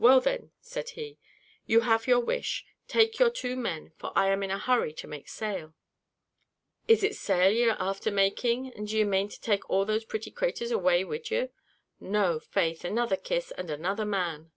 "Well, 0.00 0.20
then," 0.20 0.50
said 0.60 0.88
he, 0.98 1.16
"you 1.64 1.82
have 1.82 2.08
your 2.08 2.18
wish; 2.18 2.66
take 2.88 3.20
your 3.20 3.30
two 3.30 3.54
men, 3.54 3.92
for 3.96 4.12
I 4.18 4.26
am 4.26 4.42
in 4.42 4.50
a 4.50 4.58
hurry 4.58 4.92
to 4.94 5.06
make 5.06 5.28
sail." 5.28 5.74
"Is 6.88 7.04
it 7.04 7.14
sail 7.14 7.52
ye 7.52 7.66
are 7.68 7.76
after 7.78 8.10
making; 8.10 8.72
and 8.72 8.88
do 8.88 8.98
ye 8.98 9.04
mane 9.04 9.28
to 9.28 9.40
take 9.40 9.70
all 9.70 9.84
those 9.84 10.04
pretty 10.04 10.32
craturs 10.32 10.72
away 10.72 11.04
wid 11.04 11.30
ye? 11.30 11.50
No, 12.00 12.40
faith! 12.40 12.84
another 12.84 13.16
kiss, 13.16 13.52
and 13.52 13.70
another 13.70 14.04
man." 14.04 14.50